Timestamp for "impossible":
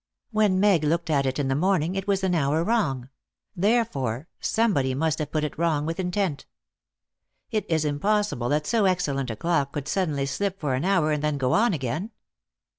7.85-8.49